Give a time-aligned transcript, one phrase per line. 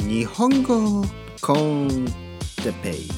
[0.00, 1.04] 日本語
[1.40, 2.06] コン
[2.62, 3.08] テペイ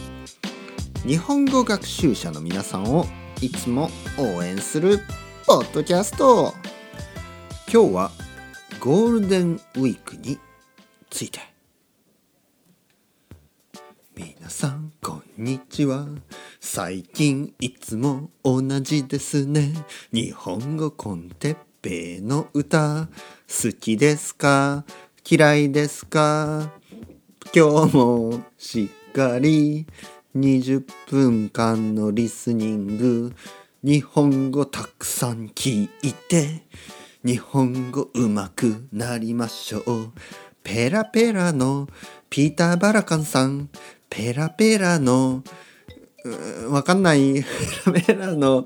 [1.09, 3.07] 日本語学習者の皆さんを
[3.41, 5.01] いつも応援する
[5.47, 6.55] ポッドキャスト。
[7.73, 8.11] 今日は
[8.81, 10.39] ゴールデンウィークに
[11.11, 11.41] ついて。
[14.15, 16.07] 皆さんこんにちは。
[16.61, 19.73] 最近いつも同じですね。
[20.13, 23.09] 日本語コンテッペイの歌
[23.49, 24.85] 好きですか？
[25.29, 26.71] 嫌いですか？
[27.53, 29.85] 今日もしっかり
[30.37, 33.35] 20分間のリスニング。
[33.83, 36.63] 日本語たくさん聞いて。
[37.25, 40.13] 日本語うまくなりましょう。
[40.63, 41.89] ペラペラの
[42.31, 43.69] ピーター・バラカンさん。
[44.09, 45.43] ペラペラの
[46.71, 47.43] わかんない。
[47.43, 47.45] ペ
[47.87, 48.65] ラペラの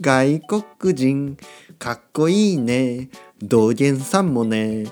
[0.00, 1.36] 外国人。
[1.78, 3.10] かっこいいね。
[3.42, 4.86] 道元さんもね。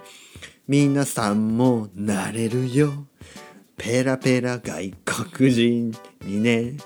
[0.69, 3.06] 皆さんもなれるよ。
[3.77, 6.77] ペラペラ外国人にね。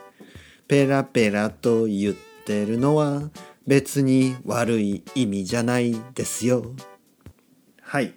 [0.69, 2.15] ペラペラと言っ
[2.45, 3.31] てるのは
[3.67, 6.75] 別に悪い意味じゃないですよ。
[7.81, 8.15] はい。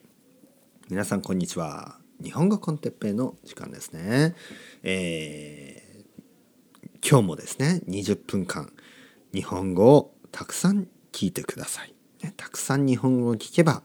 [0.89, 1.97] 皆さんこんにちは。
[2.21, 4.35] 日本語コンテッペイの時間ですね。
[4.83, 8.73] えー、今日もですね20分間
[9.33, 13.83] 日本語をたくさん聞いてください、ね、たくさん日本語を聞けば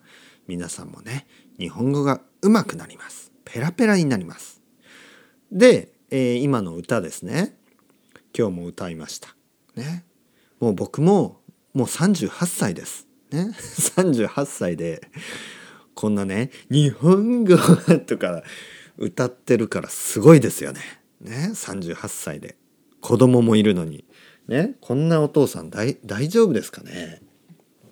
[0.48, 1.26] 皆さんもね
[1.58, 3.32] 日本語が上手くなります。
[3.44, 4.62] ペラペラになります。
[5.50, 7.58] で、えー、今の歌ですね。
[8.36, 9.34] 今日も歌いました。
[9.74, 10.04] ね。
[10.60, 11.40] もう僕も
[11.74, 13.08] もう38歳です。
[13.32, 13.50] ね。
[13.58, 15.08] 38歳で
[15.94, 17.56] こんなね日本語
[18.06, 18.44] とか
[18.96, 20.80] 歌ってるからすごいですよね。
[21.20, 21.50] ね。
[21.52, 22.56] 38歳で
[23.00, 24.04] 子供もいるのに。
[24.46, 24.76] ね。
[24.80, 25.96] こんなお父さん大
[26.28, 27.20] 丈夫ですかね。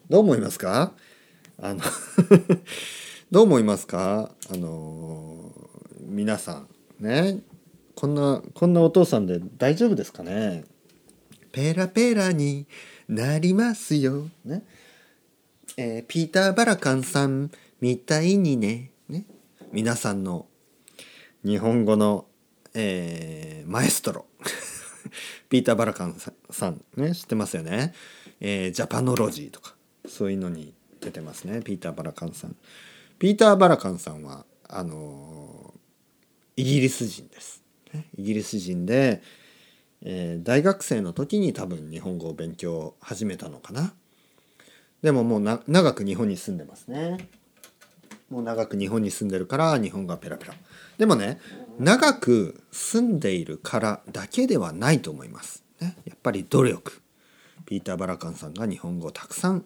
[0.08, 0.94] どう思いますか？
[1.58, 1.80] あの
[3.30, 4.30] どう思いますか？
[4.50, 5.52] あの
[6.00, 6.64] 皆さ
[7.00, 7.40] んね。
[7.96, 10.64] こんなこんなお父さんで大丈夫ですかね？
[11.50, 12.66] ペラペラに
[13.08, 14.28] なりますよ。
[14.44, 14.62] ね。
[15.76, 17.50] えー、ピーター・バラカンさん
[17.80, 18.92] みたいにね。
[19.08, 19.24] ね。
[19.72, 20.46] 皆さんの
[21.44, 22.26] 日本語の、
[22.74, 24.26] えー、マエストロ。
[25.50, 26.16] ピーター・バラカン
[26.50, 27.12] さんね。
[27.12, 27.92] 知ってますよね、
[28.38, 29.74] えー、ジャパノロジーとか。
[30.06, 31.60] そういうのに出てますね。
[31.62, 32.54] ピーター・バラカンさん。
[33.18, 37.62] ピーター・バラカンさんはあのー、イギリス人です、
[38.18, 39.22] イギリス人で、
[40.02, 43.94] えー、大学生の時に多分日本語を勉強始めたのかな。
[45.02, 47.28] でももうな長く日本に住んでますね。
[48.28, 50.54] もう長く日本に住んでるから日本語はペラペラ。
[50.98, 51.40] でもね
[51.78, 57.00] 長く住んでいるからだけではないと思います、ね、やっぱり努力。
[57.64, 59.64] ピーター・バラカンさんが日本語をたくさん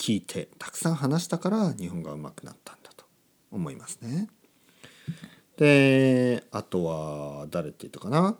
[0.00, 3.04] 聞いてたくさん話したから日本が上手くなったんだと
[3.52, 4.28] 思いますね。
[5.58, 8.34] であとは誰って言ったかな？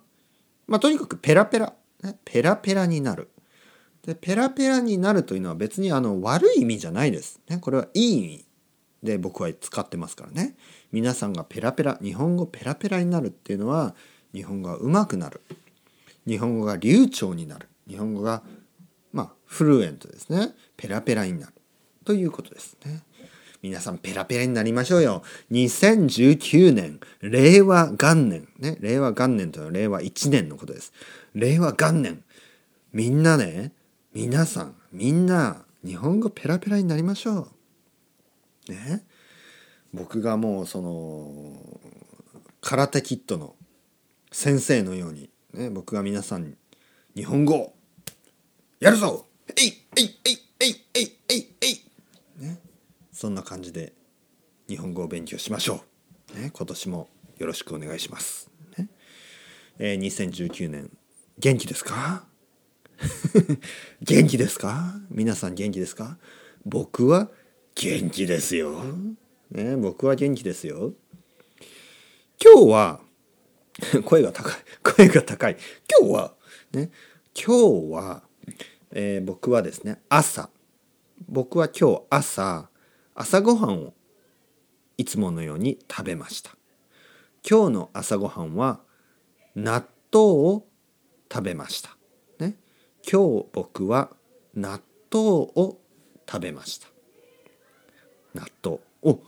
[0.66, 3.28] まあとにかくペラペラ、ね、ペラペラになる。
[4.06, 7.40] でペラペラになるというのは別にあの悪い意味じゃないです。
[7.46, 8.44] ね、これはいい意味
[9.02, 10.56] で僕は使ってますからね。
[10.92, 13.94] 皆さんがペラペラ日本語ペラペラになるっていうのは
[14.32, 15.42] 日本語が上手くなる。
[16.26, 17.68] 日本語が流暢になる。
[17.86, 18.42] 日本語が
[19.12, 20.54] まあフルエントですね。
[20.76, 21.52] ペラペラになる。
[22.04, 23.02] ということですね。
[23.62, 25.22] 皆さんペラペラになりましょうよ。
[25.50, 28.48] 2019年令和元年。
[28.58, 30.92] ね令和元年というのは令和1年のことです。
[31.34, 32.24] 令和元年。
[32.92, 33.72] みんなね
[34.14, 37.48] 皆さんみんな日本語ペラペラになりましょ
[38.68, 38.72] う。
[38.72, 39.04] ね。
[39.92, 41.80] 僕がもうその
[42.60, 43.56] 空手キットの
[44.32, 46.54] 先生のように、ね、僕が皆さんに
[47.14, 47.74] 日本語
[48.80, 49.26] やるぞ！
[49.58, 52.42] えいえいえいえいえいえいえい。
[52.42, 52.58] ね？
[53.12, 53.92] そんな感じで
[54.68, 55.84] 日本語を勉強しましょ
[56.34, 58.88] う、ね、今年もよろしくお願いします、ね？
[59.78, 60.90] えー、2019年
[61.38, 62.24] 元気ですか？
[64.00, 64.94] 元気ですか？
[65.10, 66.16] 皆さん元気ですか？
[66.64, 67.30] 僕は
[67.74, 68.82] 元気ですよ。
[69.50, 70.94] ね、僕は元気ですよ。
[72.42, 73.00] 今日は、
[74.06, 74.54] 声が高い。
[74.82, 75.58] 声が高い。
[76.00, 76.34] 今日は、
[76.72, 76.90] ね、
[77.34, 78.22] 今日は、
[78.90, 80.50] えー、僕はですね、朝、
[81.28, 82.68] 僕は今日朝、
[83.14, 83.94] 朝ごはんを
[84.96, 86.56] いつものように食べました。
[87.48, 88.80] 今日の朝ごはんは
[89.54, 90.66] 納豆を
[91.32, 91.96] 食べました。
[92.38, 92.56] ね、
[93.10, 94.10] 今日僕は
[94.54, 94.80] 納
[95.12, 95.78] 豆を
[96.30, 96.88] 食べました。
[98.34, 99.20] 納豆おちょ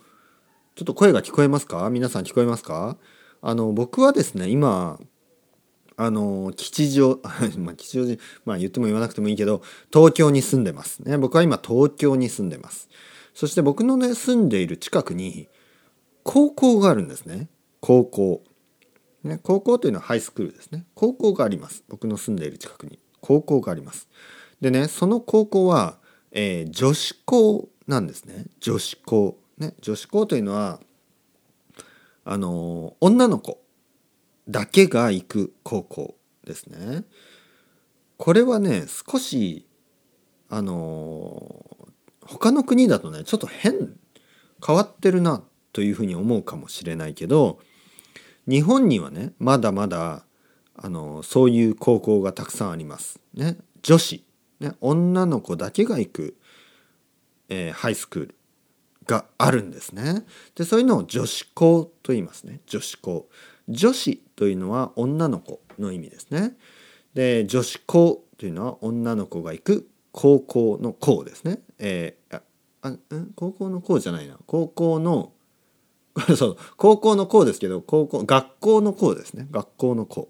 [0.82, 1.88] っと声が聞こえますか？
[1.90, 2.96] 皆さん聞こえますか？
[3.40, 5.00] あの僕はですね今
[5.96, 7.20] あの吉祥
[7.58, 9.62] まあ吉祥寺まあ言っても言わなくてもいいけど
[9.92, 11.18] 東京に住んでますね。
[11.18, 12.88] 僕は今東京に住んでます。
[13.34, 15.48] そして僕のね住んでいる近くに
[16.22, 17.48] 高校があるんですね。
[17.80, 18.42] 高校。
[19.24, 20.86] ね高校というのはハイスクールですね。
[20.94, 21.84] 高校があります。
[21.88, 22.98] 僕の住んでいる近くに。
[23.20, 24.08] 高校があります。
[24.60, 25.98] でねその高校は、
[26.30, 28.46] えー、女子校なんですね。
[28.60, 29.38] 女子校。
[29.58, 30.80] ね女子校というのは
[32.24, 33.61] あの女の子。
[34.52, 36.14] だけが行く高校
[36.44, 37.04] ですね
[38.18, 39.66] これはね少し
[40.48, 41.64] あの
[42.20, 43.96] 他の国だとねちょっと変
[44.64, 47.58] 変わってるなというふうに思うかもしれないけど
[48.46, 50.24] 日本にはねまだまだ
[50.76, 53.20] あのそういう高校がたくさんあります。
[53.34, 54.24] ね、女子、
[54.60, 56.36] ね、女の子だけが行く、
[57.48, 58.34] えー、ハイスクール
[59.06, 60.24] があるんですね。
[60.54, 63.28] でそういうのを女子校と言いますね女子校。
[63.68, 66.56] 女子というのは女の子の意味ですね。
[67.14, 71.60] で女子校というのは女の子が行く高校の校ですね。
[71.78, 72.42] えー、
[72.82, 73.32] あん？
[73.34, 74.38] 高校の校じゃないな。
[74.46, 75.32] 高校の
[76.36, 79.48] そう高校の校ですけど高校学校の校ですね。
[79.50, 80.28] 学校の校。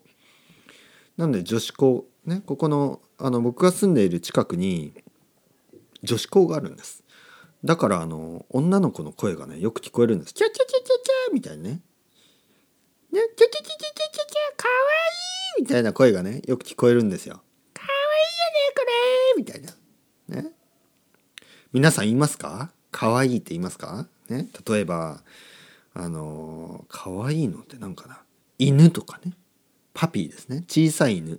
[1.16, 4.94] なので女子校ねここのあの僕が住んでいる近くに
[6.02, 7.02] 女子校があるんです。
[7.64, 10.34] だからあの女の子の声がねよく聞こえるんです。
[10.34, 11.80] キャキャキャキャキャみたいなね。
[13.12, 14.74] キャキャキャキャキャキャかわ
[15.58, 17.42] いいみたいな声がねよく聞こえるんですよ。
[17.74, 17.88] かわ
[19.36, 20.42] いいよねこれみたいな。
[20.42, 20.50] ね。
[21.74, 22.72] 皆さん言いますか？
[22.90, 24.06] 可愛いって言いますか？
[24.30, 24.48] ね。
[24.66, 25.20] 例えば
[25.92, 28.22] あの可愛いのって何かな？
[28.58, 29.34] 犬とかね。
[29.92, 30.64] パピーですね。
[30.66, 31.38] 小さい犬。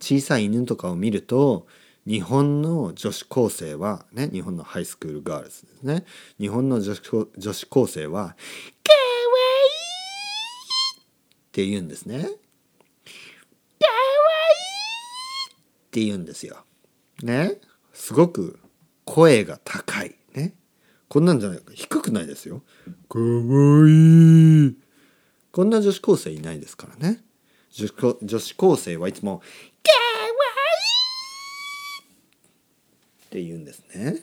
[0.00, 1.66] 小さい犬とかを見ると
[2.06, 6.04] 日本の女子高生はね日本のハイスクールガールズですね。
[6.38, 8.36] 日本の女子女子高生は
[8.84, 8.92] 「か!」
[11.58, 12.18] って言うんですね。
[12.18, 12.36] かわいいっ
[15.90, 16.64] て言うんですよ。
[17.20, 17.56] ね
[17.92, 18.60] すごく
[19.04, 20.54] 声が高いね
[21.08, 22.62] こんなんじゃないか低くないですよ
[23.08, 24.76] かわいい
[25.50, 27.24] こんな女子高生いないですからね
[27.72, 29.38] 女子女子高生はいつも
[29.82, 30.28] 「かわい
[33.18, 34.22] い!」って言うんですね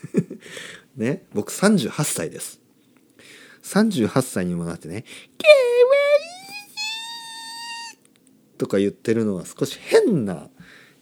[0.96, 2.60] ね僕38歳です
[3.62, 5.02] 38歳にもなってね
[5.36, 5.75] 「かわいい!」
[8.56, 10.48] とか言ってるのは少し変な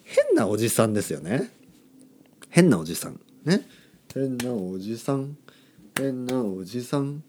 [0.03, 1.51] 変なおじさんですよね。
[2.51, 3.21] 変なおじさん。
[3.45, 3.67] ね。
[4.13, 5.37] 変なおじさん。
[5.97, 7.23] 変なおじさん。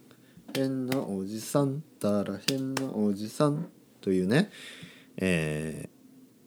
[0.53, 1.83] 変なおじさん。
[1.99, 3.69] たら変なおじさん。
[4.01, 4.51] というね。
[5.17, 5.89] え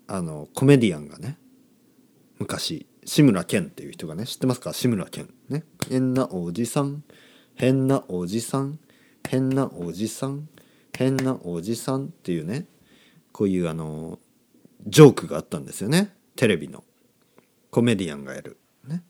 [0.07, 1.39] ー、あのコメディアンがね。
[2.39, 4.27] 昔志村けんっていう人がね。
[4.27, 4.73] 知ってますか？
[4.73, 5.31] 志村けん。
[5.49, 5.65] ね。
[5.89, 7.03] 変なおじさん。
[7.55, 8.79] 変なおじさん。
[9.29, 10.49] 変なおじさん。
[10.97, 12.67] 変なおじさんっていうね。
[13.39, 14.19] こういうあの
[14.85, 16.13] ジョークがあったんですよね。
[16.35, 16.83] テレビの。
[17.71, 18.59] コメディアンがやる。
[18.85, 19.05] ね。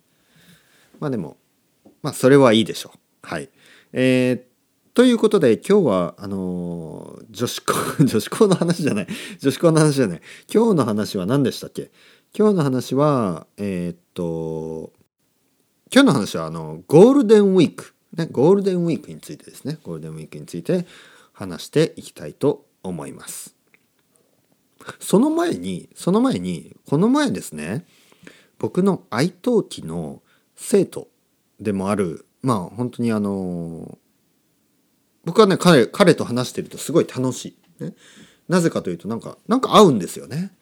[1.01, 1.39] まあでも
[2.03, 2.99] まあそれはいいでしょう。
[3.23, 3.49] はい。
[3.95, 7.73] えー、ということで今日はあの、女子校
[8.05, 9.07] 女子校の話じゃない。
[9.39, 10.21] 女子校の話じゃない。
[10.53, 11.91] 今日の話は何でしたっけ？
[12.37, 14.93] 今日の話はえー、っと
[15.91, 17.95] 今日の話はあのゴールデンウィーク。
[18.15, 19.79] ねゴールデンウィークについてですね。
[19.83, 20.85] ゴールデンウィークについて
[21.33, 23.58] 話していきたいと思います。
[25.01, 27.85] その前にその前にこの前ですね
[28.59, 30.23] 僕の愛登記の
[30.57, 31.09] 生徒
[31.61, 33.99] でもあるまあ本当にあの
[35.25, 37.95] 僕はね彼彼と話してるとすごい楽しい、ね、
[38.49, 40.53] なぜかというとなんかなんか合うんですよね。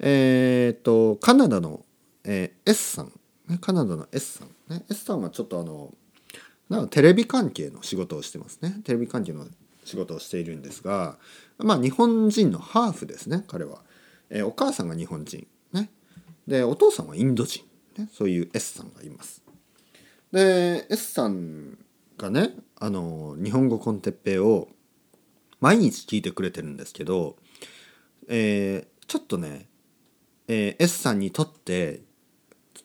[0.00, 1.84] えっ、とカナダの、
[2.24, 3.12] えー、S さん、
[3.48, 5.92] ね、カナダの S さん、ね、S さんはちょっとあの
[6.68, 8.80] なんかテレビ関係の仕事をしてますね。
[8.84, 9.46] テレビ関係の
[9.84, 11.16] 仕事をしているんですが
[11.58, 13.82] まあ日本人のハーフですね彼は、
[14.30, 15.90] えー、お母さんが日本人ね。
[16.46, 17.64] でお父さんはインド人
[17.98, 19.42] ね、そういう S さんがいます。
[20.32, 21.78] で S さん
[22.16, 24.68] がねあの日本語コンテッペを
[25.60, 27.36] 毎日聞いてくれてるんですけど、
[28.28, 29.68] えー、ちょっとね、
[30.46, 32.02] えー、S さんにとって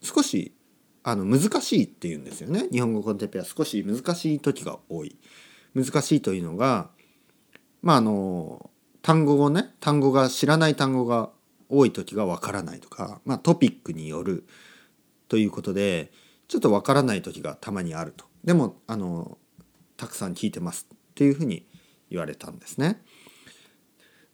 [0.01, 0.55] 少し
[1.03, 2.67] あの難しいっていうんですよね。
[2.71, 5.15] 日本語コンテッペは少し難しい時が多い。
[5.75, 6.89] 難しいというのが
[7.83, 8.71] まああの
[9.03, 11.29] 単語をね単語が知らない単語が
[11.69, 14.45] 多い時がわからないとか、まあ、トピックによる
[15.27, 16.11] ということで
[16.47, 19.37] ちょっとわからない時がたまにあるとでもあの
[19.97, 21.65] たくさん聞いてますっていうふうに
[22.09, 23.01] 言われたんですね。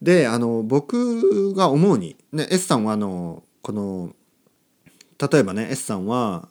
[0.02, 4.16] であの僕が思うに、ね、S さんはあのこの
[5.20, 6.48] 例えばね S さんは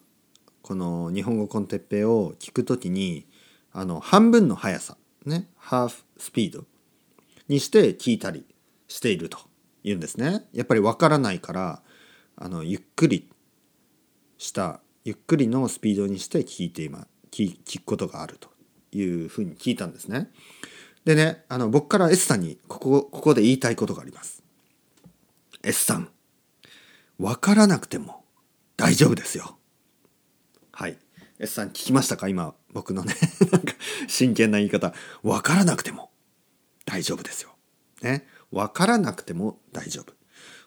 [0.62, 3.26] この日本語コンテッペイを聞くときに
[3.72, 6.64] あの半分の速さねハーフスピード
[7.48, 8.44] にして聞いたり
[8.86, 9.38] していると
[9.84, 10.44] 言うんですね。
[10.52, 11.82] やっぱりわからないから
[12.36, 13.28] あのゆっくり
[14.36, 18.48] したゆっくりのスピードにして聞いて今聞くことがあると
[18.92, 20.30] いうふうに聞いたんですね。
[21.04, 24.42] でねあの僕から S さんにここここで言いたいことがあります。
[25.62, 26.08] S さん
[27.18, 28.24] 分からなくても
[28.76, 29.56] 大丈夫ですよ。
[30.72, 30.98] はい。
[31.38, 32.28] S さん聞きましたか？
[32.28, 33.14] 今僕のね
[33.50, 33.74] なんか
[34.06, 36.10] 真剣な言い方分からなくても
[36.88, 37.50] 大丈夫ですよ。
[38.02, 40.14] ね分からなくても大丈夫。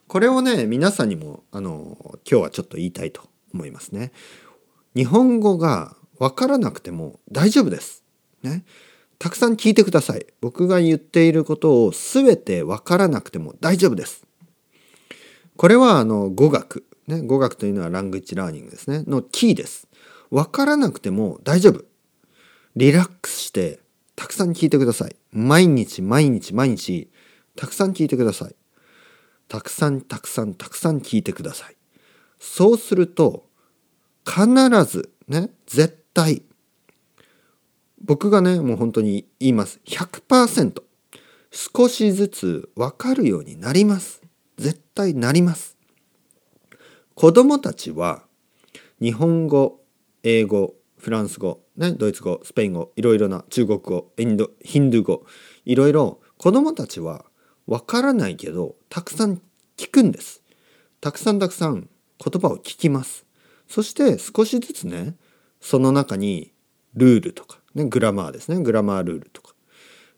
[0.08, 1.98] これをね皆さんにもあの
[2.30, 3.24] 今日はちょっと言いたいと
[3.54, 4.12] 思いますね。
[4.96, 8.04] 日本語が分からなくても大丈夫です。
[8.44, 8.64] ね。
[9.18, 10.28] たくさん聞いてください。
[10.42, 14.28] 僕が言っていることを全て分からなくても大丈夫です。
[15.58, 19.88] これはあの語学、ね、語学というのはラングイッチラーニングですねのキーです。
[20.30, 21.84] 分からなくても大丈夫。
[22.76, 23.80] リラックスして
[24.22, 25.16] たくさん聞いてください。
[25.32, 27.10] 毎日毎日毎日
[27.56, 28.56] たくさん聞いてください。
[29.48, 31.76] たくさんたくさんたくさん聞いてください。
[32.38, 33.48] そうすると
[34.24, 34.46] 必
[34.86, 36.44] ずね絶対
[38.00, 40.84] 僕がねもう本当に言います100%
[41.50, 44.22] 少しずつ分かるようになります
[44.60, 45.78] 絶対なります
[47.16, 48.22] 子供たちは
[49.02, 49.82] 日本語
[50.22, 55.26] 英語フランス語、ね、ドイツ語スペイン語いろいろな中国語インドヒンドゥー語
[55.66, 57.26] いろいろ子供たちは
[57.66, 59.42] 分からないけどたくさん
[59.78, 60.44] 聞くんです。
[61.00, 61.90] たくさんたくさん
[62.24, 63.26] 言葉を聞きます。
[63.68, 65.16] そして少しずつね
[65.60, 66.54] その中に
[66.94, 69.56] ルールとか、ね、グラマーですねグラマールールとか、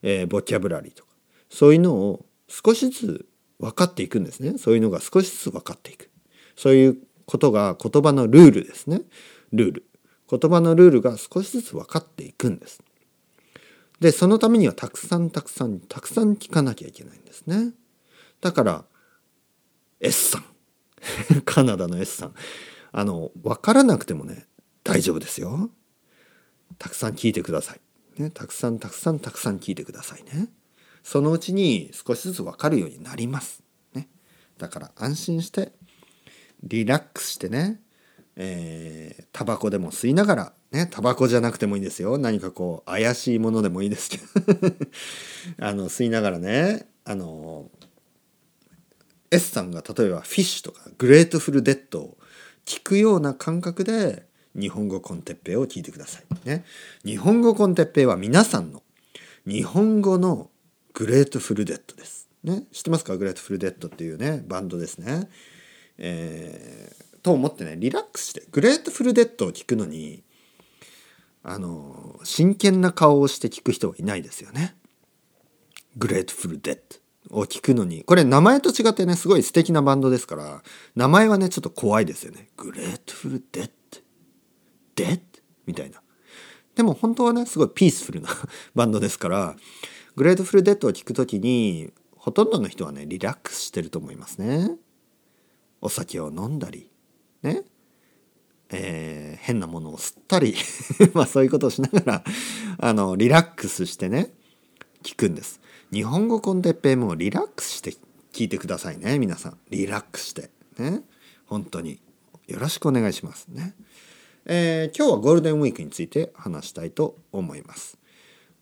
[0.02, 1.12] えー、ボキャブラリーとか
[1.50, 3.26] そういうのを少しずつ
[3.60, 4.58] 分かっていくんですね。
[4.58, 6.10] そういうのが少しずつ分かっていく。
[6.58, 9.02] そういうことが言葉のルールですね。
[9.54, 9.86] ルール。
[10.40, 12.82] 言葉のルールが少しずつ分かっていくんです。
[14.00, 17.72] でそのためにはたくさんたくさんたくさん聞かなきゃいけないんですね。
[18.42, 18.86] だから
[20.00, 20.46] S さん。
[21.46, 22.34] カナダの S さん。
[22.92, 24.48] あの分からなくてもね
[24.84, 25.70] 大丈夫ですよ。
[26.80, 30.50] たくさん聞いてください、ね、たくさんたくさんたくさん聞いてくださいね。
[31.04, 33.62] そのうちに少しずつ分かるようになります、
[33.94, 34.08] ね、
[34.58, 35.74] だから安心して
[36.64, 37.82] リラックスしてね
[38.36, 44.24] えー、タバコでも吸いながらねタバコじゃなくてもいいですよ何かこう怪しいものでもいいですけど
[45.66, 47.70] あの吸いながらねあの
[49.30, 52.18] S さんが例えばフィッシュとかグレートフルデッドを
[52.66, 54.26] 聞くような感覚で
[54.56, 56.48] 日本語 con テッペイを聞いてください。
[56.48, 56.64] ね。
[57.04, 58.84] 日本語 con テッペイは皆さんの
[59.48, 60.52] 日本語の
[60.94, 62.30] グレートフルデッドです。
[62.44, 62.64] ね。
[62.72, 63.18] 知ってますか？
[63.18, 65.30] グレートフルデッドっていうね、バンドですね。
[65.98, 70.24] えー、と思ってね、リラックスして、グレートフルデッドを聞くのに、
[71.42, 74.76] あの、真剣な顔をして聞く人はいないですよね。
[75.98, 77.04] グレートフルデッド。
[77.30, 80.62] を聞くのにこれ名前と違ってねすごい素敵なバンドですから
[80.96, 82.50] 名前はねちょっと怖いですよね。
[82.58, 84.00] グレートフルデッド？
[84.96, 85.22] デッド？
[85.66, 86.02] みたいな。
[86.76, 88.30] でも本当はねすごいピースフルな
[88.76, 89.56] バンドですから
[90.16, 94.72] グレートフルデッドを聞く時にほとんどの人はねリラックスしてると思いますね。
[95.82, 96.90] お酒を飲んだり
[97.44, 97.64] ね。
[98.72, 100.56] えー、変なものを吸ったり
[101.14, 102.24] まあそういうことをしながら
[102.80, 104.34] あのリラックスしてね
[105.04, 105.62] 聞くんです。
[105.92, 107.96] 日本語 con テッペイもリラックスして
[108.32, 109.58] 聞いてくださいね皆さん。
[109.70, 110.50] リラックスして。
[110.80, 111.04] ね。
[111.46, 112.00] 本当に。
[112.48, 113.48] よろしくお願いします。
[113.48, 113.76] ね、
[114.46, 117.98] えー、今日はゴールデンウィークについて話したいと思います。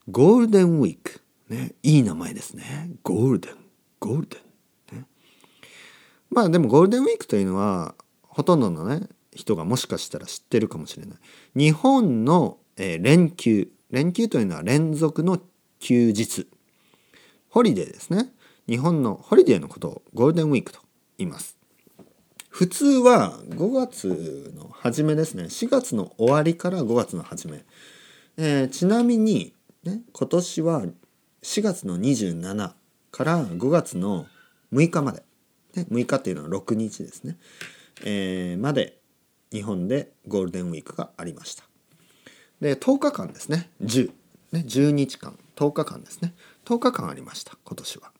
[0.09, 1.21] ゴールデンウィーク。
[1.49, 1.73] ね。
[1.83, 2.91] いい名前ですね。
[3.03, 3.55] ゴールデン。
[3.99, 4.37] ゴールデ
[4.95, 5.05] ン、ね、
[6.29, 7.95] まあでもゴールデンウィークというのは
[8.31, 11.17] ほとんどのね人がもしかしたら知ってるかもしれない
[11.55, 15.39] 日本の、えー、連休連休というのは連続の
[15.79, 16.47] 休日
[17.49, 18.31] ホリデーですね。
[18.67, 20.79] 日本のホリデーのことをゴールデンウィークと
[21.17, 21.57] 言います。
[22.47, 25.43] 普通は5月の初めですね。
[25.43, 27.65] 4月の終わりから5月の初め。
[28.37, 30.83] えー、ちなみに、ね、今年は
[31.43, 32.71] 4月の27
[33.11, 34.27] から5月の
[34.71, 35.23] 6日まで。
[35.75, 37.37] ね、6日っていうのは6日ですね。
[38.03, 38.97] えー、まで
[39.51, 41.63] 日本でゴールデンウィークがありました。
[42.59, 44.11] で10日間ですね10
[44.51, 46.33] ね10日間10日間ですね
[46.65, 48.11] 10日間ありました今年は。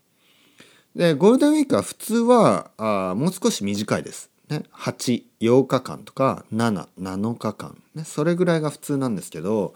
[0.96, 4.30] でゴールデンウィークは普通はあもう少し短いです。
[4.50, 9.74] ね、88日間とか77日間、ね、それぐらいが普通なんですけど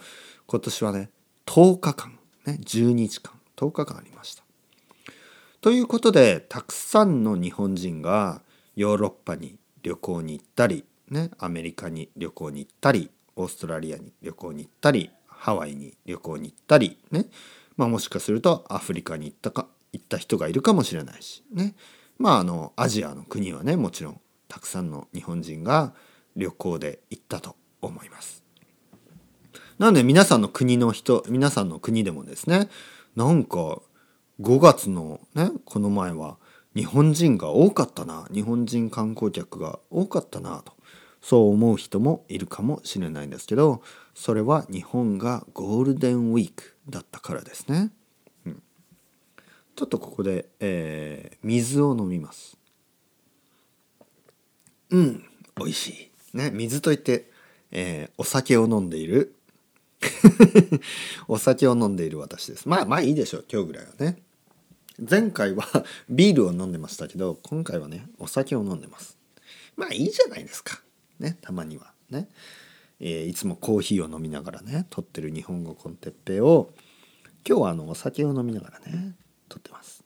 [0.47, 1.09] 今年はね
[1.45, 4.43] 10日間、ね、12日間10日間ありました。
[5.61, 8.41] ということでたくさんの日本人が
[8.75, 17.27] ヨーロッパに旅行に行ったり、ね、アメリカに旅行に行ったりオーストラリアに旅行に行ったりハワイに旅行に行ったりね
[17.77, 21.75] まあ、もしかするとアフリカに行ったか行った人がいるかもしれないしね
[22.17, 25.93] まああのアジアの国はねもちろんたくさんの日本人が
[26.35, 28.43] 旅行で行ったと思います。
[29.77, 32.69] なので皆さんの国の人皆さんの国でもですね
[33.15, 33.81] なんか
[34.39, 36.37] 5月のねこの前は
[36.75, 40.73] 日本人が多かったな日本人観光客が多かったなと
[41.21, 43.81] そう思う人もいるかもしれないんですけど
[44.13, 47.91] それは日本がゴールデンウィークだったからですね。
[48.45, 48.63] うん、
[49.75, 52.57] ちょっとここで、えー、水を飲みます。
[54.91, 55.25] うん
[55.57, 56.37] 美味しい。
[56.37, 57.31] ね水といって、
[57.71, 59.35] えー、お酒を飲んでいる
[61.27, 62.69] お酒を飲んでいる私です。
[62.69, 64.24] まあまあいいでしょう今日ぐらいはね。
[64.99, 65.65] 前回は
[66.09, 69.17] ビールを飲んでましたけど今回はねお酒を飲んでます。
[69.75, 70.81] まあいいじゃないですか。
[71.19, 72.29] ねたまにはね。
[73.01, 76.73] えー、いつもコーヒーを飲みながらね撮ってる日本語コンテッペイを
[77.47, 79.15] 今日はあのお酒を飲みながらね
[79.49, 80.03] 撮ってます。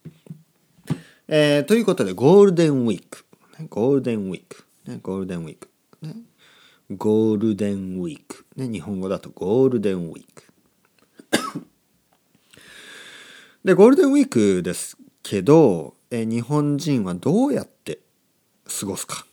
[1.27, 3.24] えー、ということでゴールデンウィーク、
[3.60, 5.69] ね、ゴールデンウィーク、ね、ゴールデンウィーク、
[6.01, 6.15] ね、
[6.98, 10.49] ゴールデンウィーク、ね、日本語だとゴールデンウィーク
[13.63, 18.00] でゴールデンウィークですけど、え、日本人はどうやって
[18.80, 19.25] 過ごすか。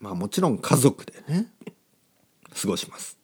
[0.00, 1.50] まあもちろん家族でね
[2.60, 3.18] 過ごします。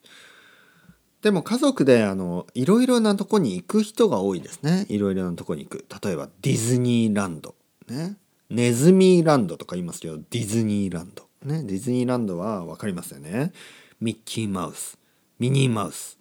[1.20, 4.86] でも家族であのいろいろなとこに行く人が多いですね。
[4.88, 5.84] いろいろなとこに行く。
[6.02, 7.54] 例えばディズニーランド。
[7.88, 8.16] ね。
[8.48, 11.28] ネズミーランドとか言いますけどディズニーランド。
[11.44, 11.62] ね。
[11.64, 13.52] ディズニーランドは分かりますよね。
[14.00, 14.96] ミッキーマウス。
[15.38, 16.18] ミニーマウス。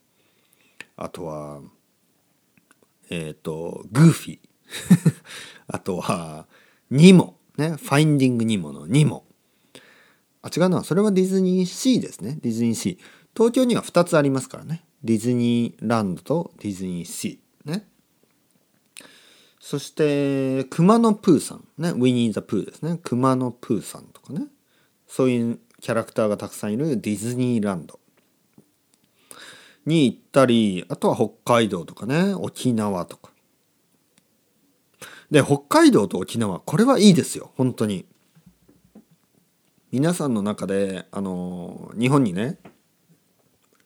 [0.98, 1.62] あとは
[3.10, 4.40] えっ、ー、とグーフィー。
[5.68, 6.48] あとは
[6.90, 7.38] ニモ。
[7.58, 9.26] ねファインディングニモのニモ。
[10.42, 10.84] あ違うな。
[10.84, 12.40] それはディズニーシーですね。
[12.42, 12.98] ディズニーシー。
[13.36, 14.84] 東京には2つありますからね。
[15.04, 17.72] ディズニーランドとディズニーシー。
[17.72, 17.88] ね。
[19.60, 21.68] そして熊野プーさん。
[21.78, 23.00] ねウィニー・ザ・プーですね。
[23.04, 24.48] 熊野プーさんとかね。
[25.08, 28.00] そういうキャラクターがたくさんいるディズニーランド。
[29.90, 33.32] に行ったりあとは北海道とかね沖縄とか。
[35.32, 38.06] で北海道と沖縄これはいいですよ本当に。
[39.92, 42.60] 皆さんの中であの日本にね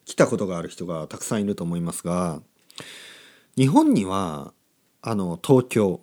[0.04, 2.42] 来たことがある人がたくさんいると思いますが
[3.56, 4.54] 日本には
[5.02, 6.02] あの東京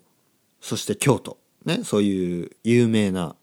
[0.62, 1.36] そして京都
[1.66, 3.36] ねそういう有名な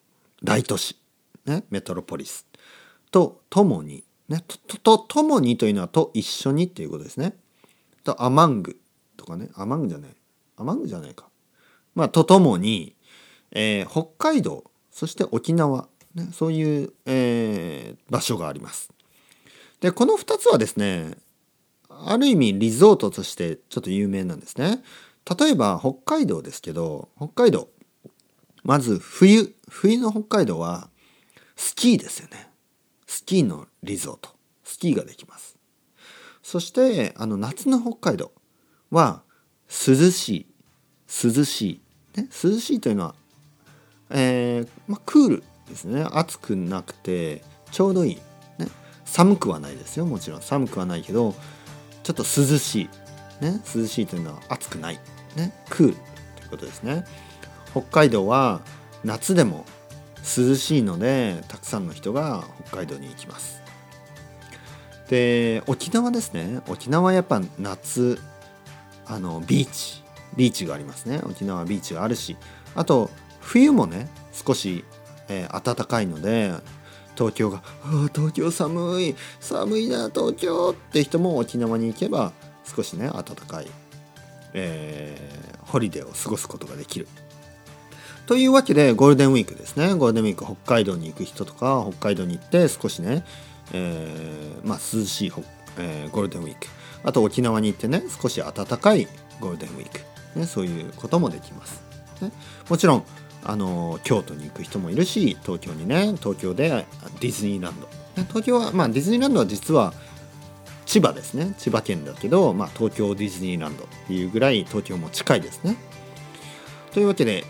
[0.43, 0.98] 大都市
[1.46, 2.48] ねメトロポリス
[3.12, 7.36] とともにねととともにというのはと一緒にっていうことですね
[8.04, 8.80] とアマング
[9.16, 10.10] とかねアマングじゃない
[10.58, 11.26] アマングじゃないか
[11.96, 12.96] まあとともに、
[13.52, 15.88] えー、北海道そして沖縄
[16.18, 18.90] ね、そういう、えー、場所があります。
[19.80, 21.16] でこの2つはですね
[21.90, 24.84] ある意味リゾートとしてちょっと有名なんですね。
[25.40, 27.70] 例えば北海道ですけど北海道
[28.63, 30.90] まず冬冬の北海道は
[31.56, 32.47] スキーですよね。
[33.08, 34.30] スキーのリゾート。
[34.63, 35.58] スキーができます。
[36.43, 38.32] そしてあの夏の北海道
[38.91, 39.24] は
[39.70, 40.48] 涼しい。
[41.08, 41.82] 涼し
[42.15, 43.15] い、ね、涼しいというのは、
[44.10, 46.06] えーまあ、クールですね。
[46.12, 48.15] 暑くなくてちょうどいい、
[48.58, 48.67] ね、
[49.06, 50.06] 寒くはないですよ。
[50.06, 50.41] もちろん。
[50.41, 51.34] 寒くはないけど
[52.04, 52.82] ちょっと涼し
[53.41, 55.00] い、ね、涼しいというのは暑くない、
[55.38, 56.00] ね、クールと
[56.43, 57.06] いうことですね。
[57.72, 58.62] 北海道は
[59.06, 59.65] 夏でも
[60.28, 63.62] 涼しいのでたくさんの人が北海道に行きます。
[65.10, 66.62] で沖縄ですね。
[66.68, 68.20] 沖縄はやっぱ夏
[69.06, 70.04] あのビーチ
[70.36, 71.22] ビーチがありますね。
[71.24, 72.36] 沖縄ビーチがあるし
[72.76, 73.10] あと
[73.40, 74.84] 冬もね少し
[75.30, 76.54] えー、暖かいので
[77.16, 82.32] 東京が「あ東京寒い寒いな東京」って人も沖縄に行けば
[82.63, 83.68] 少しね暖かい、
[84.54, 87.08] えー、ホリデーを過ごすことができる。
[88.28, 89.94] というわけでゴールデンウィークですね。
[89.94, 93.24] ゴールデンウィーク北海道に行く人とか北海道に行って少しね、
[93.72, 95.34] えー、まあ、涼しい、
[95.80, 96.68] えー、ゴールデンウィーク
[97.04, 99.08] あと沖縄に行ってね少し暖かい
[99.40, 101.82] ゴールデンウィーク、ね、そういうこともできます。
[102.22, 102.34] ね、
[102.68, 103.06] もちろん
[103.46, 106.86] あの京都に行く人もいるし東京にね東京で
[107.22, 107.88] ディズニーランド。
[108.24, 109.94] 東京はまあディズニーランドは実は
[110.86, 111.54] 千葉ですね。
[111.58, 115.78] 千葉県だけど、まあ、東京ディズニーランドっていうぐらい東京も近いですね。
[116.92, 117.46] というわけで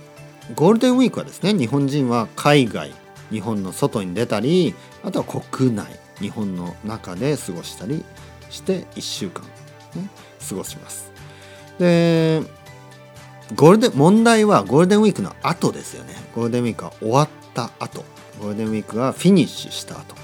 [0.55, 2.93] ゴールデンウィークはですね日本人は海外
[3.29, 5.87] 日本の外に出たりあとは国内
[6.19, 8.03] 日本の中で過ごしたり
[8.49, 9.43] して1週間、
[9.95, 10.09] ね、
[10.47, 11.11] 過ごします。
[11.79, 12.41] で
[13.55, 16.15] ゴールデン問題はゴールデンウィークの後ですよね。
[16.35, 18.03] ゴールデンウィークが終わった後。
[18.39, 20.15] ゴールデンウィークがフィニッシュした後。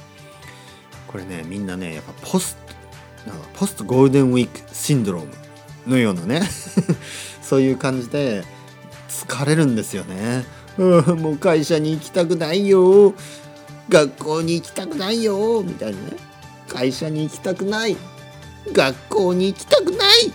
[1.08, 2.58] これねみんなねやっぱポス
[3.26, 5.32] トなんかポストゴールデンウィークシンドローム
[5.88, 6.42] のようなね
[7.42, 8.44] そういう感じで
[9.26, 10.46] 疲れるんですよね、
[10.78, 13.14] うん、もう会社に行きたくないよ。
[13.90, 15.62] 学校に行きたくないよ。
[15.62, 16.14] みたいなね。
[16.68, 17.96] 会社に行きたくない。
[18.72, 20.34] 学校に行きたくない、ね、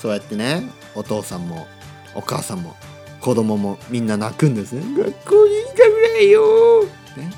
[0.00, 0.68] そうやってね。
[0.94, 1.66] お父さんも
[2.14, 2.74] お母さんも
[3.20, 4.82] 子供もみんな泣くんですね。
[4.96, 6.84] 学校に行きたくないよ、
[7.16, 7.30] ね、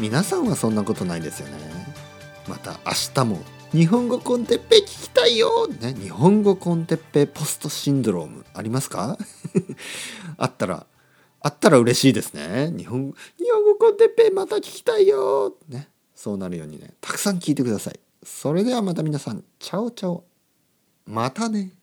[0.00, 1.54] 皆さんはそんなことないですよね。
[2.48, 3.40] また明日も
[3.76, 9.18] 日本語コンテッペ聞きたいよ、ね、日本語コンテッペポストシンドロームありますか？
[10.38, 10.86] あったら
[11.40, 12.72] あったら嬉しいですね。
[12.74, 15.56] 日本日本語コンテッペまた聞きたいよ。
[15.68, 16.94] ねそうなるようにね。
[17.02, 18.00] たくさん聞いてください。
[18.24, 20.24] それではまた皆さんチャオチャオ。
[21.04, 21.74] またね。